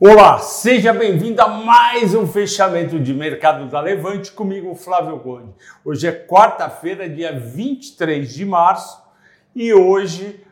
Olá, 0.00 0.38
seja 0.38 0.92
bem-vindo 0.92 1.42
a 1.42 1.48
mais 1.48 2.14
um 2.14 2.24
fechamento 2.24 3.00
de 3.00 3.12
mercado 3.12 3.68
da 3.68 3.80
Levante 3.80 4.30
comigo, 4.30 4.72
Flávio 4.76 5.18
Conde. 5.18 5.52
Hoje 5.84 6.06
é 6.06 6.12
quarta-feira, 6.12 7.08
dia 7.08 7.36
23 7.36 8.32
de 8.32 8.46
março, 8.46 9.02
e 9.52 9.74
hoje 9.74 10.46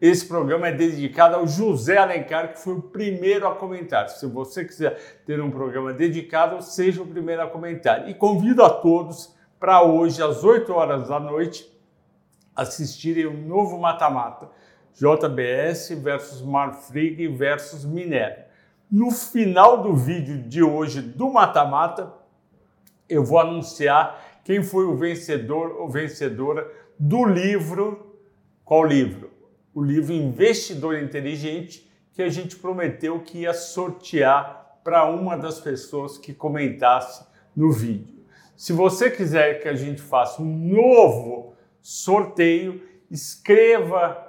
esse 0.00 0.26
programa 0.26 0.68
é 0.68 0.72
dedicado 0.72 1.36
ao 1.36 1.46
José 1.46 1.98
Alencar, 1.98 2.54
que 2.54 2.58
foi 2.58 2.72
o 2.72 2.80
primeiro 2.80 3.46
a 3.46 3.54
comentar. 3.54 4.08
Se 4.08 4.24
você 4.26 4.64
quiser 4.64 4.98
ter 5.26 5.42
um 5.42 5.50
programa 5.50 5.92
dedicado, 5.92 6.62
seja 6.62 7.02
o 7.02 7.06
primeiro 7.06 7.42
a 7.42 7.46
comentar. 7.46 8.08
E 8.08 8.14
convido 8.14 8.64
a 8.64 8.70
todos 8.70 9.36
para 9.58 9.82
hoje, 9.82 10.22
às 10.22 10.42
8 10.42 10.72
horas 10.72 11.06
da 11.06 11.20
noite, 11.20 11.70
assistirem 12.56 13.26
o 13.26 13.46
novo 13.46 13.78
mata-mata. 13.78 14.48
JBS 14.94 15.90
versus 16.02 16.40
Marfrig 16.40 17.28
versus 17.28 17.84
Minério. 17.84 18.48
No 18.90 19.12
final 19.12 19.84
do 19.84 19.94
vídeo 19.94 20.42
de 20.42 20.64
hoje 20.64 21.00
do 21.00 21.30
mata-mata, 21.30 22.12
eu 23.08 23.24
vou 23.24 23.38
anunciar 23.38 24.40
quem 24.42 24.64
foi 24.64 24.84
o 24.84 24.96
vencedor 24.96 25.76
ou 25.78 25.88
vencedora 25.88 26.68
do 26.98 27.24
livro. 27.24 28.16
Qual 28.64 28.84
livro? 28.84 29.30
O 29.72 29.80
livro 29.80 30.12
Investidor 30.12 30.98
Inteligente, 30.98 31.88
que 32.12 32.20
a 32.20 32.28
gente 32.28 32.56
prometeu 32.56 33.20
que 33.20 33.42
ia 33.42 33.54
sortear 33.54 34.80
para 34.82 35.04
uma 35.04 35.36
das 35.36 35.60
pessoas 35.60 36.18
que 36.18 36.34
comentasse 36.34 37.24
no 37.54 37.70
vídeo. 37.70 38.24
Se 38.56 38.72
você 38.72 39.08
quiser 39.08 39.62
que 39.62 39.68
a 39.68 39.74
gente 39.74 40.02
faça 40.02 40.42
um 40.42 40.46
novo 40.46 41.54
sorteio, 41.80 42.82
escreva 43.08 44.26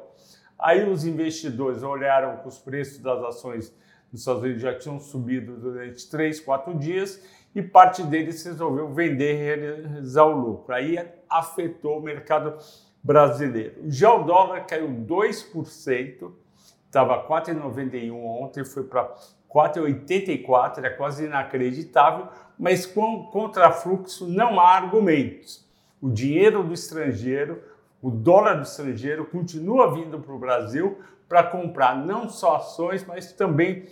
Aí 0.59 0.89
os 0.89 1.05
investidores 1.05 1.83
olharam 1.83 2.37
que 2.37 2.49
os 2.49 2.59
preços 2.59 2.99
das 2.99 3.25
ações 3.25 3.75
dos 4.11 4.21
Estados 4.21 4.43
Unidos 4.43 4.63
já 4.63 4.79
tinham 4.79 5.01
subido 5.01 5.57
durante 5.57 6.09
3, 6.09 6.39
4 6.41 6.79
dias 6.79 7.21
e 7.55 7.63
parte 7.63 8.03
deles 8.03 8.45
resolveu 8.45 8.93
vender 8.93 9.35
e 9.35 9.37
realizar 9.37 10.25
o 10.25 10.37
lucro. 10.37 10.75
Aí 10.75 10.99
afetou 11.29 11.99
o 11.99 12.03
mercado 12.03 12.57
brasileiro. 13.03 13.75
Já 13.91 14.15
o 14.15 14.23
dólar 14.25 14.67
caiu 14.67 14.89
2%, 14.89 16.33
estava 16.87 17.27
4,91 17.27 18.15
ontem, 18.15 18.65
foi 18.65 18.85
para 18.85 19.13
4,84, 19.53 20.85
é 20.85 20.91
quase 20.91 21.27
inacreditável, 21.27 22.29
mas 22.59 22.87
com 22.87 23.25
contrafluxo 23.27 24.27
não 24.29 24.59
há 24.59 24.77
argumentos. 24.77 25.69
O 26.01 26.11
dinheiro 26.11 26.65
do 26.65 26.73
estrangeiro, 26.73 27.63
o 28.01 28.11
dólar 28.11 28.55
do 28.55 28.63
estrangeiro 28.63 29.27
continua 29.27 29.95
vindo 29.95 30.19
para 30.19 30.35
o 30.35 30.39
Brasil 30.39 30.99
para 31.29 31.45
comprar 31.45 31.97
não 31.97 32.29
só 32.29 32.57
ações, 32.57 33.05
mas 33.07 33.33
também 33.33 33.87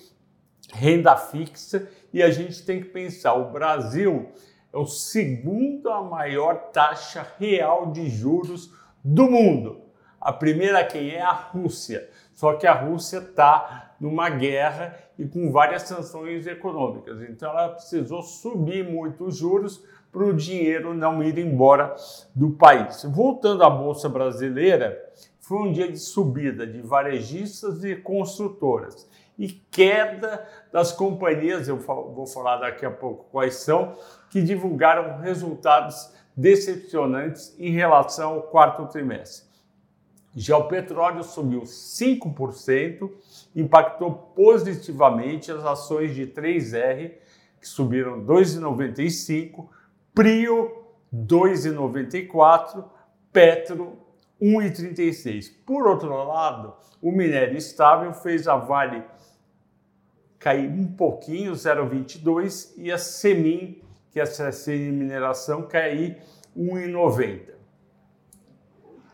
renda 0.73 1.17
fixa. 1.17 1.89
E 2.13 2.23
a 2.23 2.31
gente 2.31 2.65
tem 2.65 2.81
que 2.81 2.89
pensar: 2.89 3.35
o 3.35 3.51
Brasil 3.51 4.31
é 4.73 4.79
o 4.79 4.87
segundo 4.87 5.91
a 5.91 6.03
maior 6.03 6.71
taxa 6.71 7.27
real 7.39 7.91
de 7.93 8.09
juros 8.09 8.73
do 9.05 9.31
mundo. 9.31 9.90
A 10.21 10.33
primeira 10.33 10.85
quem 10.85 11.11
é 11.11 11.23
a 11.23 11.33
Rússia. 11.33 12.09
Só 12.35 12.55
que 12.55 12.67
a 12.67 12.73
Rússia 12.73 13.19
está 13.19 13.95
numa 14.01 14.29
guerra 14.31 14.97
e 15.19 15.27
com 15.27 15.51
várias 15.51 15.83
sanções 15.83 16.47
econômicas. 16.47 17.23
Então 17.23 17.51
ela 17.51 17.71
precisou 17.71 18.23
subir 18.23 18.89
muito 18.89 19.25
os 19.25 19.37
juros 19.37 19.85
para 20.13 20.25
o 20.25 20.35
dinheiro 20.35 20.93
não 20.93 21.23
ir 21.23 21.39
embora 21.39 21.95
do 22.35 22.51
país. 22.51 23.05
Voltando 23.05 23.63
à 23.63 23.71
Bolsa 23.71 24.09
Brasileira, 24.09 24.99
foi 25.39 25.59
um 25.59 25.73
dia 25.73 25.91
de 25.91 25.99
subida 25.99 26.67
de 26.67 26.81
varejistas 26.81 27.85
e 27.85 27.97
construtoras 27.97 29.09
e 29.41 29.49
queda 29.49 30.47
das 30.71 30.93
companhias, 30.93 31.67
eu 31.67 31.79
vou 31.79 32.27
falar 32.27 32.59
daqui 32.59 32.85
a 32.85 32.91
pouco 32.91 33.25
quais 33.33 33.55
são, 33.55 33.97
que 34.29 34.43
divulgaram 34.43 35.19
resultados 35.19 36.13
decepcionantes 36.37 37.57
em 37.59 37.71
relação 37.71 38.35
ao 38.35 38.43
quarto 38.43 38.87
trimestre. 38.87 39.50
Já 40.35 40.57
o 40.57 40.69
petróleo 40.69 41.25
subiu 41.25 41.63
5%, 41.63 43.11
impactou 43.55 44.13
positivamente 44.13 45.51
as 45.51 45.65
ações 45.65 46.15
de 46.15 46.27
3R, 46.27 47.15
que 47.61 47.67
subiram 47.67 48.25
2,95%, 48.25 49.67
Prio 50.15 50.85
2,94%, 51.15 52.85
Petro 53.33 53.99
1,36%. 54.41 55.53
Por 55.67 55.87
outro 55.87 56.09
lado, 56.25 56.75
o 57.03 57.13
minério 57.13 57.57
estável 57.57 58.13
fez 58.13 58.49
a 58.49 58.57
Vale 58.57 59.05
cair 60.39 60.71
um 60.71 60.87
pouquinho, 60.87 61.53
0,22%, 61.53 62.75
e 62.79 62.91
a 62.91 62.99
Semin, 62.99 63.83
que 64.11 64.19
é 64.19 64.23
a 64.23 64.27
CSN 64.27 64.93
Mineração, 64.93 65.63
cair 65.63 66.19
1,90%. 66.57 67.50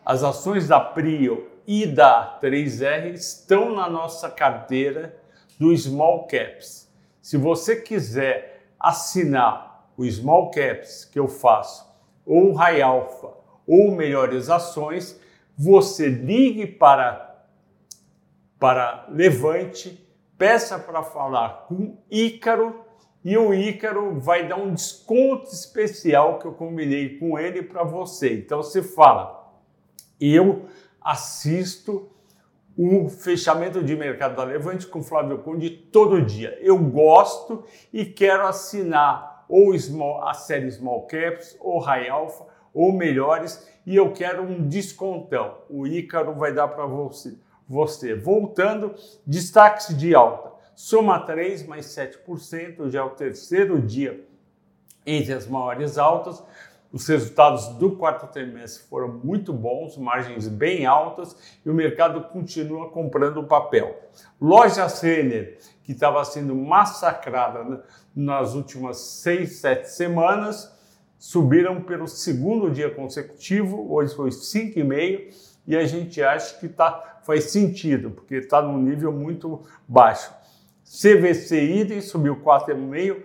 As 0.06 0.22
ações 0.22 0.69
da 0.69 0.78
Prio 0.78 1.50
e 1.67 1.84
da 1.84 2.39
3R 2.41 3.12
estão 3.12 3.75
na 3.75 3.91
nossa 3.91 4.31
carteira 4.31 5.21
do 5.59 5.77
Small 5.77 6.28
Caps. 6.28 6.89
Se 7.21 7.37
você 7.37 7.75
quiser 7.75 8.69
assinar 8.78 9.91
o 9.97 10.09
Small 10.09 10.53
Caps 10.53 11.05
que 11.06 11.19
eu 11.19 11.27
faço, 11.27 11.93
ou 12.25 12.53
o 12.53 12.55
High 12.55 12.83
Alpha, 12.83 13.31
ou 13.66 13.91
Melhores 13.97 14.49
Ações, 14.49 15.21
você 15.59 16.09
ligue 16.09 16.69
para, 16.69 17.45
para 18.61 19.09
Levante, 19.11 20.09
peça 20.39 20.78
para 20.78 21.03
falar 21.03 21.66
com 21.66 21.99
Ícaro 22.09 22.84
e 23.25 23.37
o 23.37 23.53
Ícaro 23.53 24.21
vai 24.21 24.47
dar 24.47 24.55
um 24.55 24.72
desconto 24.72 25.50
especial 25.53 26.39
que 26.39 26.47
eu 26.47 26.53
combinei 26.53 27.19
com 27.19 27.37
ele 27.37 27.61
para 27.61 27.83
você. 27.83 28.34
Então 28.34 28.62
você 28.62 28.84
fala, 28.84 29.46
eu 30.21 30.66
assisto 31.00 32.10
o 32.77 33.09
fechamento 33.09 33.82
de 33.82 33.97
mercado 33.97 34.37
da 34.37 34.44
Levante 34.44 34.87
com 34.87 35.03
Flávio 35.03 35.38
Conde 35.38 35.71
todo 35.71 36.21
dia. 36.21 36.59
Eu 36.60 36.78
gosto 36.78 37.65
e 37.93 38.04
quero 38.04 38.47
assinar 38.47 39.37
ou 39.49 39.78
small, 39.78 40.27
a 40.27 40.34
série 40.34 40.71
Small 40.71 41.06
Caps, 41.06 41.56
ou 41.60 41.78
High 41.78 42.09
Alpha, 42.09 42.44
ou 42.75 42.93
melhores, 42.93 43.66
e 43.87 43.97
eu 43.97 44.12
quero 44.12 44.43
um 44.43 44.69
descontão. 44.69 45.59
O 45.71 45.87
Ícaro 45.87 46.34
vai 46.34 46.53
dar 46.53 46.69
para 46.69 46.84
você. 46.84 47.38
você. 47.69 48.15
Voltando, 48.15 48.94
destaques 49.27 49.97
de 49.97 50.15
alta. 50.15 50.53
Soma 50.75 51.21
3 51.21 51.66
mais 51.66 51.87
7%, 51.87 52.91
já 52.91 53.00
é 53.00 53.03
o 53.03 53.10
terceiro 53.10 53.81
dia 53.81 54.27
entre 55.06 55.33
as 55.33 55.47
maiores 55.47 55.97
altas. 55.97 56.43
Os 56.92 57.06
resultados 57.09 57.68
do 57.78 57.97
quarto 57.97 58.27
trimestre 58.33 58.84
foram 58.88 59.09
muito 59.09 59.53
bons, 59.53 59.97
margens 59.97 60.47
bem 60.47 60.86
altas 60.86 61.36
e 61.65 61.71
o 61.71 61.74
mercado 61.74 62.22
continua 62.28 62.91
comprando 62.91 63.42
papel. 63.44 64.00
Loja 64.41 64.86
Renner, 64.86 65.59
que 65.83 65.92
estava 65.92 66.24
sendo 66.24 66.54
massacrada 66.54 67.84
nas 68.15 68.54
últimas 68.54 68.98
seis, 68.98 69.56
sete 69.56 69.91
semanas, 69.91 70.72
subiram 71.18 71.83
pelo 71.83 72.06
segundo 72.06 72.71
dia 72.71 72.91
consecutivo, 72.94 73.92
hoje 73.92 74.15
foi 74.15 74.30
5,5 74.30 75.34
e 75.66 75.77
a 75.77 75.84
gente 75.84 76.22
acha 76.22 76.56
que 76.59 76.68
tá, 76.68 77.21
faz 77.24 77.50
sentido, 77.50 78.10
porque 78.10 78.36
está 78.36 78.62
num 78.62 78.78
nível 78.78 79.12
muito 79.12 79.62
baixo. 79.88 80.33
CVC 80.84 81.62
Idem 81.62 82.00
subiu 82.00 82.36
4,5, 82.36 83.22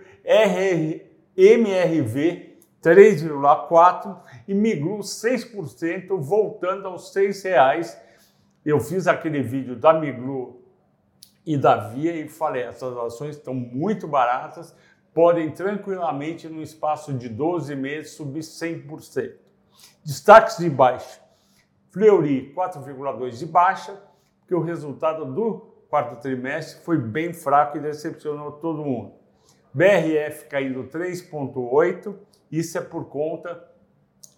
MRV 1.36 2.51
3,4% 2.82 4.18
e 4.48 4.54
migrou 4.54 4.98
6%, 4.98 6.18
voltando 6.20 6.88
aos 6.88 7.14
R$ 7.14 7.30
reais. 7.44 7.98
Eu 8.64 8.80
fiz 8.80 9.06
aquele 9.06 9.42
vídeo 9.42 9.76
da 9.76 9.92
Miglu 9.92 10.60
e 11.46 11.56
da 11.56 11.76
Via 11.76 12.14
e 12.14 12.28
falei, 12.28 12.62
essas 12.62 12.96
ações 12.96 13.36
estão 13.36 13.54
muito 13.54 14.06
baratas, 14.06 14.74
podem 15.14 15.50
tranquilamente, 15.50 16.48
no 16.48 16.62
espaço 16.62 17.12
de 17.12 17.28
12 17.28 17.74
meses, 17.76 18.12
subir 18.12 18.40
100%. 18.40 19.34
Destaques 20.04 20.58
de 20.58 20.68
baixa. 20.68 21.20
Fleury, 21.90 22.52
4,2 22.54 23.38
de 23.38 23.46
baixa, 23.46 24.00
porque 24.40 24.54
o 24.54 24.62
resultado 24.62 25.24
do 25.24 25.72
quarto 25.88 26.20
trimestre 26.20 26.82
foi 26.84 26.96
bem 26.98 27.34
fraco 27.34 27.76
e 27.76 27.80
decepcionou 27.80 28.52
todo 28.52 28.84
mundo. 28.84 29.21
BRF 29.74 30.46
caindo 30.48 30.84
3,8, 30.84 32.14
isso 32.50 32.76
é 32.76 32.80
por 32.80 33.06
conta 33.06 33.72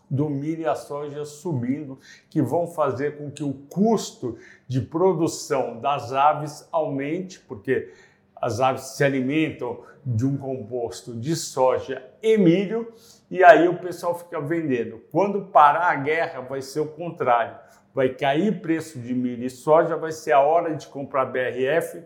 do 0.08 0.28
milho 0.28 0.62
e 0.62 0.66
a 0.66 0.74
soja 0.74 1.24
subindo, 1.24 1.98
que 2.30 2.40
vão 2.40 2.68
fazer 2.68 3.18
com 3.18 3.30
que 3.30 3.42
o 3.42 3.52
custo 3.68 4.38
de 4.68 4.80
produção 4.80 5.80
das 5.80 6.12
aves 6.12 6.68
aumente, 6.70 7.40
porque 7.40 7.92
as 8.36 8.60
aves 8.60 8.96
se 8.96 9.02
alimentam 9.02 9.82
de 10.04 10.26
um 10.26 10.36
composto 10.36 11.14
de 11.14 11.34
soja 11.34 12.04
e 12.22 12.36
milho, 12.36 12.92
e 13.30 13.42
aí 13.42 13.66
o 13.66 13.78
pessoal 13.78 14.16
fica 14.16 14.40
vendendo. 14.40 15.00
Quando 15.10 15.46
parar 15.46 15.90
a 15.90 15.96
guerra, 15.96 16.42
vai 16.42 16.60
ser 16.60 16.80
o 16.80 16.86
contrário. 16.86 17.58
Vai 17.94 18.10
cair 18.10 18.60
preço 18.60 18.98
de 18.98 19.14
milho 19.14 19.44
e 19.44 19.50
soja, 19.50 19.96
vai 19.96 20.12
ser 20.12 20.32
a 20.32 20.40
hora 20.40 20.76
de 20.76 20.86
comprar 20.86 21.24
BRF, 21.24 22.04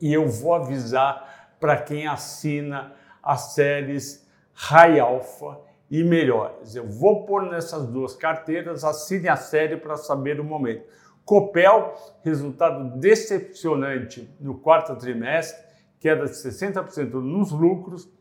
e 0.00 0.12
eu 0.12 0.28
vou 0.28 0.54
avisar 0.54 1.31
para 1.62 1.76
quem 1.76 2.08
assina 2.08 2.92
as 3.22 3.54
séries 3.54 4.28
High 4.52 4.98
Alpha 4.98 5.60
e 5.88 6.02
melhores. 6.02 6.74
Eu 6.74 6.88
vou 6.88 7.24
pôr 7.24 7.48
nessas 7.48 7.86
duas 7.86 8.16
carteiras, 8.16 8.82
assine 8.82 9.28
a 9.28 9.36
série 9.36 9.76
para 9.76 9.96
saber 9.96 10.40
o 10.40 10.44
momento. 10.44 10.84
Copel, 11.24 11.94
resultado 12.24 12.98
decepcionante 12.98 14.28
no 14.40 14.58
quarto 14.58 14.96
trimestre, 14.96 15.64
queda 16.00 16.24
de 16.24 16.32
60% 16.32 17.12
nos 17.12 17.52
lucros, 17.52 18.12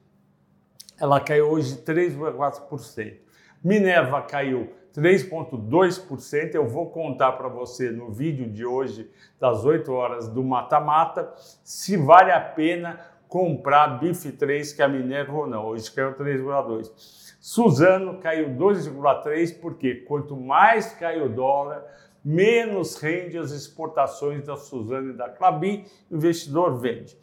ela 0.99 1.19
caiu 1.19 1.49
hoje 1.49 1.77
3,4%. 1.77 3.17
Minerva 3.63 4.21
caiu 4.21 4.71
3,2%. 4.95 6.53
Eu 6.53 6.67
vou 6.67 6.91
contar 6.91 7.31
para 7.31 7.47
você 7.47 7.89
no 7.89 8.11
vídeo 8.11 8.47
de 8.47 8.63
hoje, 8.63 9.09
das 9.39 9.65
8 9.65 9.91
horas 9.91 10.27
do 10.27 10.43
Mata-Mata, 10.43 11.33
se 11.63 11.97
vale 11.97 12.31
a 12.31 12.39
pena 12.39 12.99
comprar 13.31 13.97
BIF 13.97 14.29
3, 14.29 14.73
que 14.73 14.81
a 14.81 14.89
Minerva 14.89 15.47
não. 15.47 15.67
Hoje 15.67 15.89
caiu 15.89 16.13
3,2%. 16.15 16.91
Suzano 17.39 18.19
caiu 18.19 18.49
2,3%, 18.49 19.57
porque 19.61 19.95
quanto 20.01 20.35
mais 20.35 20.91
cai 20.95 21.21
o 21.21 21.29
dólar, 21.29 21.81
menos 22.23 22.97
rende 22.97 23.37
as 23.37 23.51
exportações 23.51 24.43
da 24.43 24.57
Suzano 24.57 25.11
e 25.11 25.13
da 25.13 25.29
Clabin, 25.29 25.85
investidor 26.11 26.77
vende. 26.77 27.17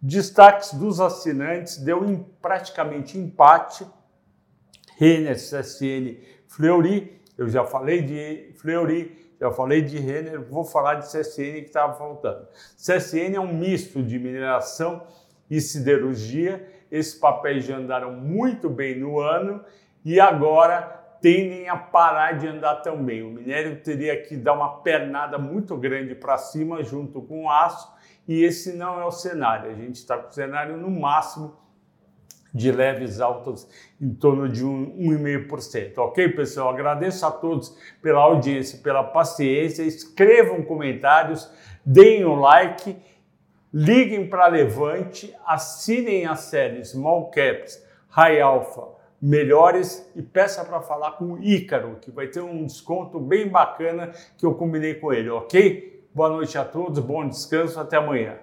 Destaques 0.00 0.72
dos 0.72 0.98
assinantes 0.98 1.76
deu 1.76 2.06
em 2.06 2.24
praticamente 2.40 3.18
empate. 3.18 3.86
Renner, 4.96 5.36
CSN, 5.36 6.16
Fleury. 6.48 7.20
Eu 7.36 7.50
já 7.50 7.66
falei 7.66 8.00
de 8.00 8.54
Fleury, 8.56 9.34
já 9.38 9.50
falei 9.50 9.82
de 9.82 9.98
Renner, 9.98 10.42
vou 10.42 10.64
falar 10.64 10.94
de 10.94 11.06
CSN 11.06 11.60
que 11.60 11.66
estava 11.66 11.92
faltando. 11.92 12.48
CSN 12.78 13.34
é 13.34 13.40
um 13.40 13.54
misto 13.54 14.02
de 14.02 14.18
mineração 14.18 15.06
e 15.50 15.60
siderurgia. 15.60 16.66
Esses 16.90 17.14
papéis 17.14 17.64
já 17.64 17.76
andaram 17.76 18.12
muito 18.12 18.70
bem 18.70 18.98
no 18.98 19.18
ano 19.18 19.62
e 20.04 20.20
agora 20.20 20.98
tendem 21.20 21.68
a 21.68 21.76
parar 21.76 22.32
de 22.32 22.46
andar 22.46 22.76
também. 22.76 23.22
O 23.22 23.30
minério 23.30 23.80
teria 23.82 24.20
que 24.22 24.36
dar 24.36 24.54
uma 24.54 24.80
pernada 24.80 25.38
muito 25.38 25.76
grande 25.76 26.14
para 26.14 26.38
cima 26.38 26.82
junto 26.82 27.20
com 27.20 27.44
o 27.44 27.50
aço 27.50 27.92
e 28.26 28.44
esse 28.44 28.72
não 28.76 29.00
é 29.00 29.04
o 29.04 29.10
cenário. 29.10 29.70
A 29.70 29.74
gente 29.74 29.96
está 29.96 30.16
com 30.16 30.28
o 30.28 30.32
cenário 30.32 30.76
no 30.76 30.90
máximo 30.90 31.58
de 32.52 32.72
leves 32.72 33.20
altas 33.20 33.68
em 34.00 34.12
torno 34.12 34.48
de 34.48 34.64
1,5%. 34.64 35.98
Ok, 35.98 36.28
pessoal? 36.30 36.70
Agradeço 36.70 37.24
a 37.24 37.30
todos 37.30 37.76
pela 38.02 38.20
audiência, 38.20 38.78
pela 38.78 39.04
paciência. 39.04 39.82
Escrevam 39.82 40.62
comentários, 40.62 41.50
deem 41.84 42.24
o 42.24 42.32
um 42.32 42.40
like, 42.40 42.96
liguem 43.72 44.28
para 44.28 44.48
Levante, 44.48 45.34
assinem 45.46 46.26
a 46.26 46.34
série 46.34 46.84
Small 46.84 47.30
Caps, 47.30 47.84
High 48.08 48.40
Alpha, 48.40 48.88
melhores 49.22 50.10
e 50.16 50.22
peça 50.22 50.64
para 50.64 50.80
falar 50.80 51.12
com 51.12 51.34
o 51.34 51.42
Ícaro, 51.42 51.98
que 52.00 52.10
vai 52.10 52.26
ter 52.26 52.40
um 52.40 52.64
desconto 52.64 53.20
bem 53.20 53.48
bacana 53.48 54.10
que 54.36 54.44
eu 54.44 54.54
combinei 54.54 54.94
com 54.94 55.12
ele, 55.12 55.30
ok? 55.30 56.04
Boa 56.12 56.30
noite 56.30 56.58
a 56.58 56.64
todos, 56.64 56.98
bom 56.98 57.28
descanso, 57.28 57.78
até 57.78 57.96
amanhã. 57.96 58.36